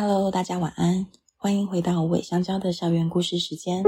[0.00, 3.82] Hello，大家晚安，欢迎回到无尾香蕉的校园故事时间。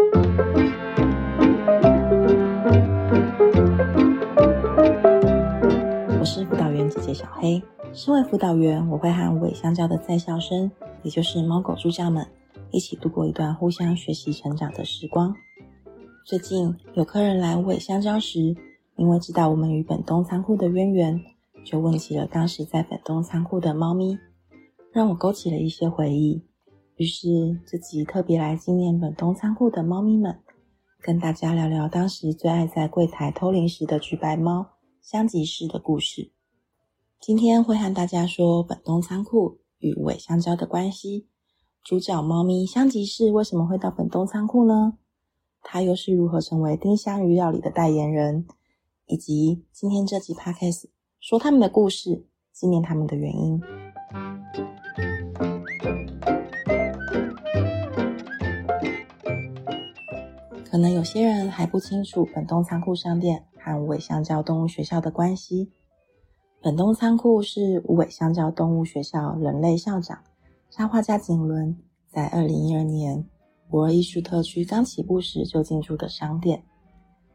[6.19, 7.63] 我是辅导员姐姐小黑。
[7.93, 10.69] 身为辅导员，我会和无尾香蕉的在校生，
[11.05, 12.27] 也就是猫狗助教们，
[12.73, 15.33] 一起度过一段互相学习成长的时光。
[16.27, 18.57] 最近有客人来无尾香蕉时，
[18.97, 21.21] 因为知道我们与本东仓库的渊源，
[21.65, 24.19] 就问起了当时在本东仓库的猫咪，
[24.93, 26.43] 让我勾起了一些回忆。
[26.97, 30.41] 于是这集特别来纪念本东仓库的猫咪们，
[31.01, 34.67] 跟大家聊聊当时最爱在柜台偷零食的橘白猫
[35.01, 36.33] 香吉士的故事。
[37.21, 41.29] 今天会和大家说本东仓库与尾香蕉的关系。
[41.85, 44.99] 主角猫咪香吉士为什么会到本东仓库呢？
[45.63, 48.47] 它又是如何成为丁香鱼料理的代言人？
[49.07, 50.87] 以及今天这集 Podcast
[51.21, 53.61] 说他们的故事，纪念他们的原因。
[60.71, 65.73] 可能有些人还不清楚本东仓库商店和无尾香蕉动物学校的关系。
[66.63, 70.23] 本东仓库是无尾香蕉动物学校人类校长
[70.71, 71.77] 插画家景伦
[72.09, 73.27] 在二零一二年
[73.69, 76.63] 博二艺术特区刚起步时就进驻的商店，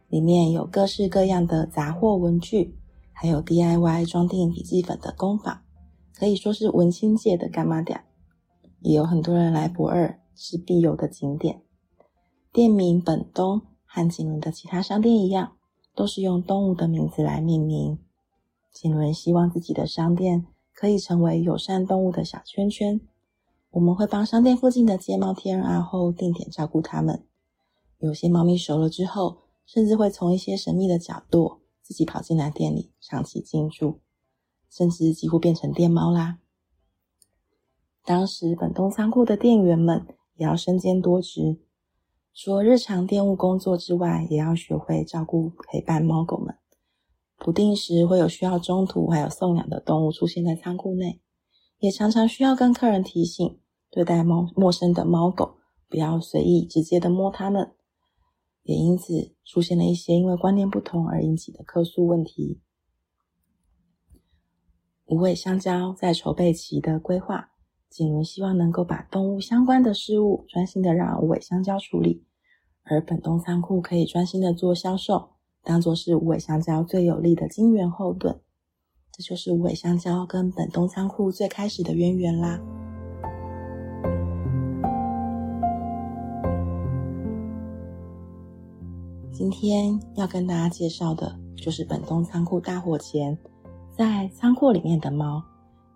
[0.08, 2.73] 里面有各式各样的杂货文具，
[3.11, 5.59] 还有 DIY 装订笔记本的工坊，
[6.17, 8.02] 可以说是文青界的干妈店。
[8.80, 11.61] 也有很多人来博二是必游的景点。
[12.56, 15.58] 店名本东和景伦的其他商店一样，
[15.94, 18.00] 都是用动物的名字来命名。
[18.72, 23.02] 景伦希望自己的商店可以成为友善动物的小圈圈。
[23.72, 27.26] 我们会帮商店附近的街猫 TNR 后定点照顾它们。
[27.98, 34.00] 有些猫咪熟了之后，甚至会从一些神秘的角落自己跑进来店里，长期进驻，
[34.70, 36.38] 甚至几乎变成店猫啦。
[38.06, 41.58] 当时本东仓库的店员们也要身兼多职，
[42.38, 46.53] 除了日常店务工作之外，也要学会照顾陪伴猫狗们。
[47.37, 51.21] 不定时会有需要中途还有送养的动物出现在仓库内，
[51.80, 53.58] 也常常需要跟客人提醒，
[53.89, 57.73] 对待猫陌生的猫狗不要随意直接的摸它们，
[58.64, 62.59] 也因此出现了一些因为观念不同而引起的客诉问题。
[65.05, 67.52] 无尾香蕉在筹备期的规划，
[67.89, 72.26] 景伦希望能够把动物相关的事物专心的让无尾香蕉处理，
[72.85, 75.29] 而本东仓库可以专心的做销售。
[75.63, 78.39] 当做是无尾香蕉最有力的金援后盾，
[79.11, 82.61] 这就是无尾香蕉跟本东仓库最开始的渊源啦。
[89.31, 93.35] 今天要跟大家介绍的，就是本东仓库大火前，
[93.91, 95.43] 在仓库里面的猫，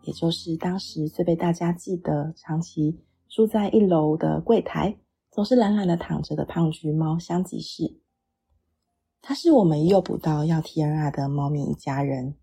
[0.02, 4.98] 也就是当时最被大家记得、长期住在一楼的柜台，
[5.40, 8.02] 总是懒懒的躺着的胖橘猫香吉士。
[9.22, 12.36] 它是我们诱捕到要 TNR 的猫咪一家人。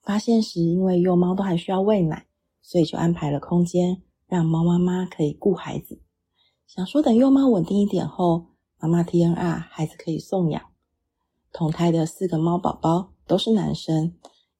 [0.00, 2.28] 发现时，因为幼猫都还需要喂奶，
[2.62, 6.00] 所以就安排了空间，让猫妈妈可以顾孩子。
[6.68, 8.46] 想说等幼猫稳定一点后，
[8.78, 10.62] 妈妈 TNR 孩子可以送养。
[11.50, 14.14] 同胎的四个猫宝宝都是男生，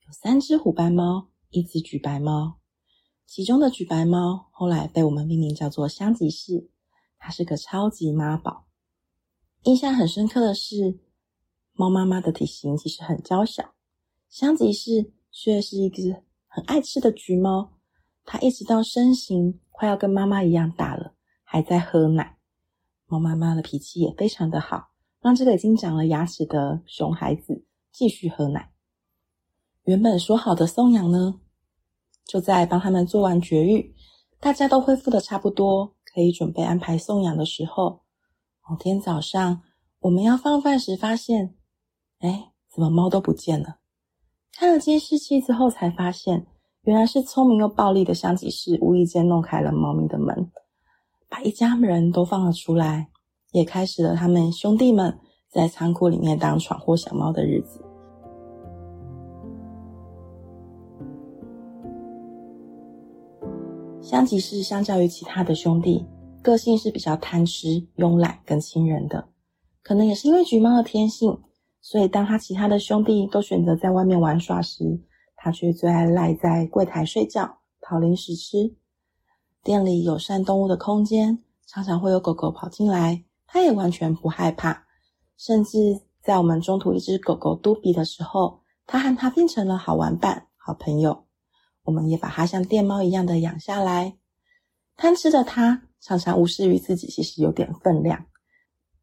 [0.08, 2.56] 有三只虎斑猫，一只橘白猫。
[3.24, 6.68] 其中的橘白猫后来被我们命名叫做香吉士，
[7.24, 8.66] 它是个超级妈宝。
[9.62, 10.98] 印象很深刻的是。
[11.76, 13.74] 猫妈妈的体型其实很娇小，
[14.28, 17.72] 香吉士却是一只很爱吃的橘猫。
[18.24, 22.38] 它一直到身形快要跟妈妈一样大了，还在喝奶。
[23.06, 24.90] 猫妈妈的脾气也非常的好，
[25.20, 28.70] 让这个已经长了牙齿的熊孩子继续喝奶。
[29.82, 31.40] 原本说好的送养呢，
[32.24, 33.92] 就在帮他们做完绝育，
[34.38, 38.02] 大家都恢复的差不多，可以准备安排送养的时候，
[38.68, 39.62] 某天早上
[39.98, 41.56] 我们要放饭时发现。
[42.20, 43.76] 哎，怎么猫都不见了？
[44.52, 46.46] 看了监视器之后，才发现
[46.82, 50.50] 原来是聪明又暴力的香吉士无意间弄开了猫咪的门，
[51.28, 53.10] 把一家人都放了出来，
[53.50, 55.18] 也开始了他们兄弟们
[55.50, 57.83] 在仓库里面当闯祸小猫的日子。
[64.04, 66.04] 香吉士相较于其他的兄弟，
[66.42, 69.30] 个性是比较贪吃、慵懒跟亲人的，
[69.82, 71.40] 可能也是因为橘猫的天性。
[71.80, 75.00] 所以，当他其他的兄弟都选择在外面玩耍时，
[75.36, 78.76] 他却最爱赖在柜台睡觉、讨零食吃。
[79.62, 84.84] 店里友善动物的空间，常常会有狗狗跑进来，他也完全不害怕。
[85.38, 91.23] 甚至在我们中途一只狗狗嘟比的时候，他和它变成了好玩伴、好朋友。
[91.84, 94.16] 我们也把它像店猫一样的养下来。
[94.96, 98.26] 贪吃的它常常无视于自己，其实有点分量，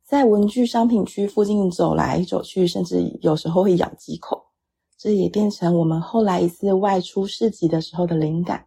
[0.03, 4.45] 在文具商品区附近走来走去，甚至有时候会咬几口。
[4.97, 8.65] 这也变成我们后来一次外出市集的时候的灵感。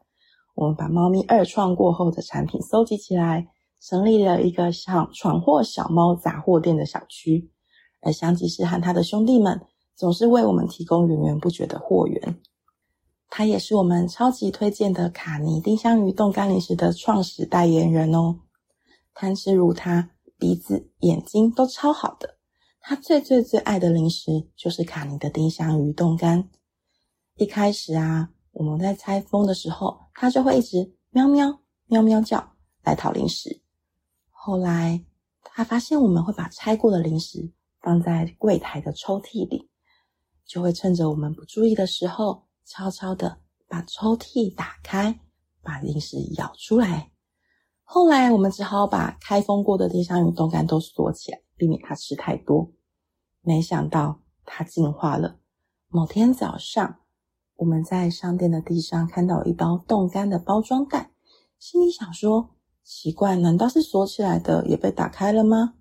[0.54, 3.48] 我们把猫咪二创过后的产品搜集起来，
[3.80, 7.50] 成立了一个像闯祸小猫杂货店的小区。
[8.00, 9.60] 而香吉士和他的兄弟们
[9.96, 12.40] 总是为我们提供源源不绝的货源。
[13.28, 18.40] 他也是我们超级推荐的卡尼丁香鱼冻干零食的创始代言人哦。
[19.12, 22.36] 贪吃如他，鼻子、眼睛都超好的。
[22.80, 26.48] 他最最最爱的零食就是卡尼的丁香鱼冻干。
[27.36, 33.62] 一开始啊，我们在拆封的时候，他就会一直喵喵喵喵叫来讨零食。
[34.30, 35.04] 后来
[35.42, 37.50] 他发现我们会把拆过的零食
[37.80, 39.70] 放在柜台的抽屉里，
[40.44, 43.38] 就会趁着我们不注意的时候，悄悄的
[43.68, 45.20] 把抽屉打开，
[45.62, 47.10] 把零食咬出来。
[47.82, 52.72] 后来我们只好把开封过的丁香鱼冻干都锁起来，避免它吃太多。
[53.42, 55.38] 没想到它进化了。
[55.88, 57.00] 某天早上，
[57.56, 61.12] 我们在商店的地上看到一包冻干的包装袋，
[61.58, 65.74] 心里想说：奇怪，难道是锁起来的也被打开了吗？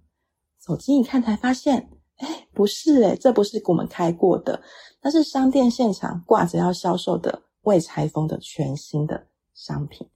[0.59, 4.61] 走近一看，才发现，哎，不是诶，这不是我们开过的，
[5.01, 10.07] 那是商店现场挂着要销售的未拆封的全新的商品。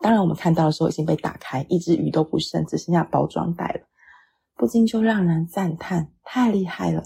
[0.00, 3.80] 当然，我们看到的时候已经被打开，一只鱼都不剩，只剩下包装袋了，
[4.56, 7.02] 不禁就让人赞叹：太厉害了！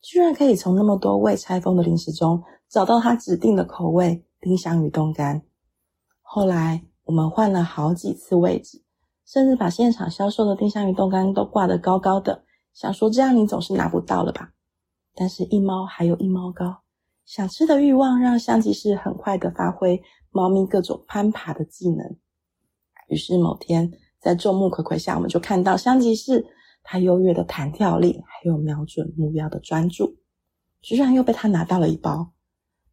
[0.00, 5.42] 居然可以从那么多未拆封的零食中找到他指定的口味——丁香鱼冻干。
[6.22, 8.84] 后来我们换了好几次位置，
[9.26, 12.44] 甚至把现场销售的丁香鱼冻干都挂得高高的，
[12.76, 14.52] 想说这样你总是拿不到了吧？
[15.14, 16.82] 但是，一猫还有一猫高，
[17.24, 22.16] 想吃的欲望让香吉士很快的发挥猫咪各种攀爬的技能。
[23.08, 23.90] 于是某天，
[24.20, 26.44] 在众目睽睽下，我们就看到香吉士。
[26.88, 30.14] 他优越的弹跳力，还有瞄准目标的专注，
[30.82, 32.30] 居然又被他拿到了一包。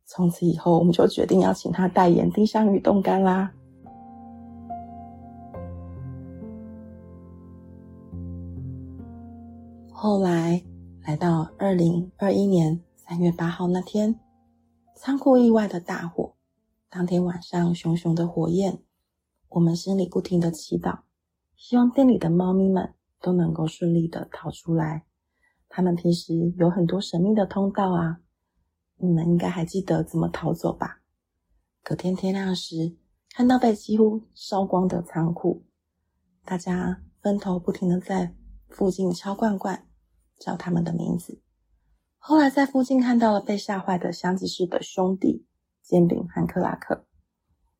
[0.05, 3.53] 从此以后，我们就决定要请他代言丁香鱼冻干啦。
[10.05, 10.61] 后来
[11.05, 14.19] 来到二零二一年三月八号那天，
[14.97, 16.35] 仓库意外的大火，
[16.89, 18.83] 当天晚上熊熊的火焰，
[19.47, 21.03] 我们心里不停的祈祷，
[21.55, 22.93] 希望店里的猫咪们。
[23.21, 25.05] 都能够顺利的逃出来。
[25.69, 28.19] 他们平时有很多神秘的通道啊，
[28.97, 30.99] 你们应该还记得怎么逃走吧？
[31.81, 32.97] 隔天天亮时，
[33.33, 35.63] 看到被几乎烧光的仓库，
[36.43, 38.35] 大家分头不停的在
[38.67, 39.87] 附近敲罐罐，
[40.39, 41.41] 叫他们的名字。
[42.17, 45.45] 后来在附近看到了被吓坏的香吉士的兄弟
[45.81, 47.05] 煎饼和克拉克，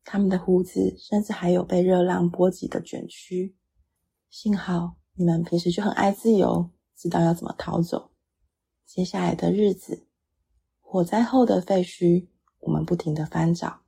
[0.03, 3.55] 他们的胡子甚至还有被热浪波及的卷曲。
[4.29, 4.95] 幸好。
[5.15, 8.09] 你们平时就很爱自由，知道要怎么逃走。
[8.83, 10.07] 接下来的日子，
[10.81, 12.29] 火灾后的废墟，
[12.61, 13.81] 我们不停的翻找。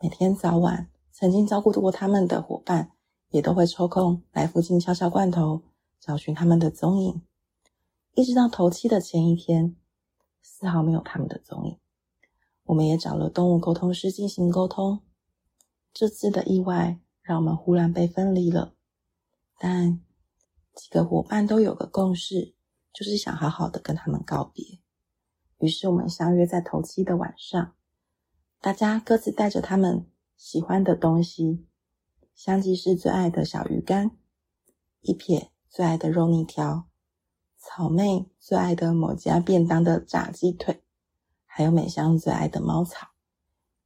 [0.00, 2.92] 每天早晚，曾经照顾过他们的伙伴，
[3.28, 5.60] 也都会抽空来附近敲敲罐头，
[6.00, 7.20] 找寻他们的踪影。
[8.16, 9.76] 一直到头七的前一天，
[10.40, 11.78] 丝毫没有他们的踪影。
[12.64, 15.02] 我们也找了动物沟通师进行沟通。
[15.92, 18.74] 这次的意外让我们忽然被分离了，
[19.58, 20.00] 但。
[20.74, 22.54] 几个伙伴都有个共识，
[22.92, 24.78] 就是想好好的跟他们告别。
[25.56, 27.74] 于是我们相约在头七的晚上，
[28.60, 30.06] 大家各自带着他们
[30.36, 31.66] 喜欢的东西：
[32.34, 34.18] 香吉士最爱的小鱼干，
[35.00, 36.86] 一撇最爱的肉泥条，
[37.68, 40.84] 草妹最爱的某家便当的炸鸡腿，
[41.44, 43.08] 还有美香最爱的猫草。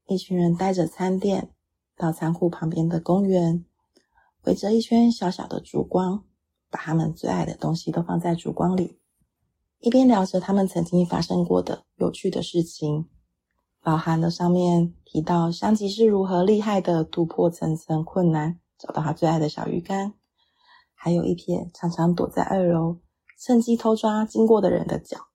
[0.06, 1.50] 一群人带着餐垫
[1.96, 3.64] 到仓库旁边的公园，
[4.42, 6.24] 围着一圈小小的烛光。
[6.72, 9.00] 把他们最爱的东西都放在烛光里，
[9.80, 13.08] 一边聊着他们曾经发生过的有趣的事情，
[13.82, 20.14] 包含了上面提到香吉是如何厉害的突破层层困难，找到他最爱的小鱼干，
[20.94, 22.98] 还有一撇常常躲在二楼，
[23.42, 25.28] 趁机偷抓经过的人的脚。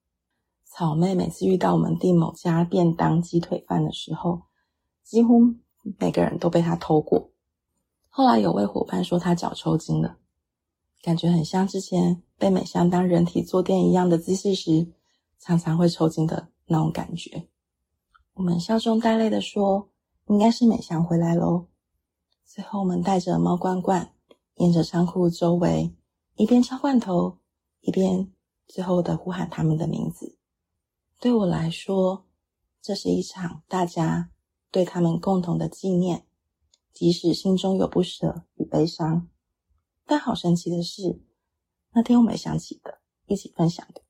[0.63, 4.43] 草妹每次遇到我们订某家便当鸡腿饭的时候，
[5.03, 5.55] 几乎
[5.97, 7.31] 每个人都被她偷过。
[8.07, 10.17] 后来有位伙伴说他脚抽筋了。
[11.01, 14.87] 感觉很像之前被美香当人体坐垫一样的姿势时，
[15.39, 17.47] 常常会抽筋的那种感觉。
[18.35, 19.89] 我们笑中带泪的说
[20.29, 21.65] ：“应该是美香回来喽。”
[22.45, 24.13] 最后，我们带着猫罐罐，
[24.57, 25.91] 沿着仓库周围，
[26.35, 27.37] 一边敲罐头，
[27.85, 28.31] 一边
[28.67, 30.39] 最后的呼喊他们的名字。
[31.19, 32.25] 对我来说，
[32.81, 34.31] 这是一场大家
[34.71, 36.25] 对他们共同的纪念，
[36.91, 39.29] 即使心中有不舍与悲伤，
[40.03, 41.21] 但好神奇的是，
[41.93, 44.01] 那天我们想起的、一起分享的，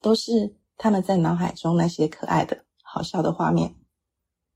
[0.00, 3.76] 都是他们在脑海中那些可爱的、好笑的画面。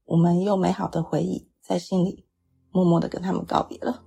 [0.04, 2.26] 我们用美好的回忆在心里
[2.73, 4.04] 默默的跟他们告别了。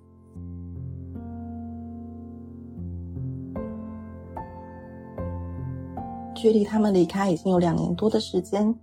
[6.38, 8.79] 距离他们离开已经有两年多的时间，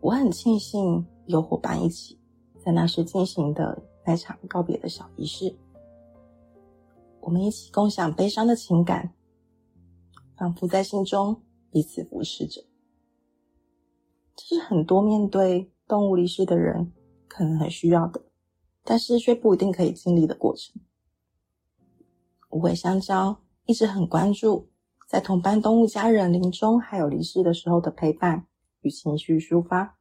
[0.00, 2.18] 我很庆幸有伙伴一起。
[2.64, 5.54] 在那时进行的那场告别的小仪式，
[7.20, 9.12] 我们一起共享悲伤的情感，
[10.36, 12.64] 仿佛在心中彼此扶持着。
[14.34, 16.92] 这是很多面对动物离世的人
[17.28, 18.20] 可能很需要的，
[18.82, 20.74] 但是却不一定可以经历的过程。
[22.48, 23.36] 无尾香蕉
[23.66, 24.70] 一直很关注
[25.06, 28.46] 在同伴动物家人临终还有离世的时候的陪伴
[28.80, 29.96] 与情绪抒发。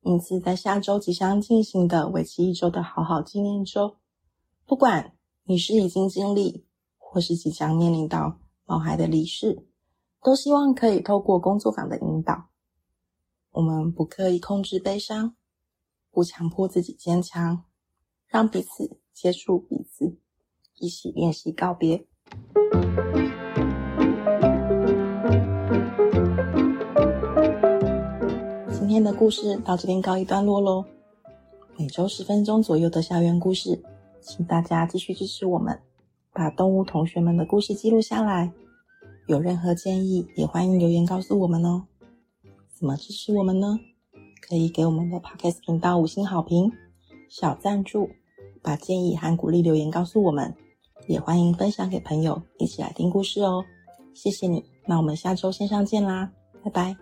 [0.00, 3.96] 因此，在下周即将进行的为期一周的好好纪念周，
[4.66, 5.14] 不管
[5.44, 6.66] 你是已经经历，
[6.98, 9.66] 或是即将面临到毛孩的离世，
[10.22, 12.48] 都希望可以透过工作坊的引导，
[13.52, 15.36] 我们不刻意控制悲伤，
[16.10, 17.64] 不强迫自己坚强，
[18.26, 20.18] 让彼此接触彼此，
[20.76, 22.06] 一起练习告别。
[28.94, 30.84] 今天的故事到这边告一段落喽。
[31.76, 33.82] 每周十分钟左右的校园故事，
[34.20, 35.76] 请大家继续支持我们，
[36.32, 38.52] 把动物同学们的故事记录下来。
[39.26, 41.82] 有任何建议，也欢迎留言告诉我们哦。
[42.72, 43.80] 怎么支持我们呢？
[44.40, 46.70] 可以给我们的 Podcast 频道五星好评、
[47.28, 48.08] 小赞助，
[48.62, 50.54] 把建议和鼓励留言告诉我们。
[51.08, 53.64] 也欢迎分享给朋友，一起来听故事哦。
[54.14, 56.30] 谢谢你，那我们下周线上见啦，
[56.62, 56.96] 拜拜。